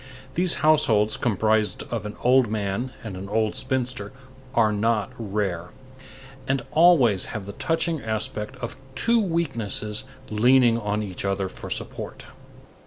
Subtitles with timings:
[0.33, 4.11] These households comprised of an old man and an old spinster
[4.55, 5.67] are not rare,
[6.47, 12.25] and always have the touching aspect of two weaknesses leaning on each other for support.